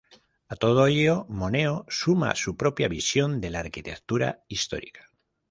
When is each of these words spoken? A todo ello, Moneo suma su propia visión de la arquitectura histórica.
A 0.53 0.55
todo 0.63 0.87
ello, 0.91 1.17
Moneo 1.39 1.75
suma 1.99 2.33
su 2.33 2.55
propia 2.57 2.87
visión 2.87 3.39
de 3.39 3.51
la 3.51 3.59
arquitectura 3.59 4.43
histórica. 4.47 5.05